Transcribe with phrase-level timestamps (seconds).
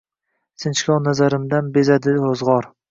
[0.63, 2.73] Sinchkov nazarimdan bezadi ro‘zg‘or.